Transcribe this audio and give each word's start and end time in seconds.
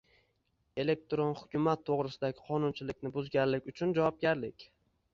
Elektron 0.83 1.35
hukumat 1.41 1.85
to‘g‘risidagi 1.91 2.49
qonunchilikni 2.49 3.15
buzganlik 3.21 3.73
uchun 3.75 3.99
javobgarlik 4.03 4.71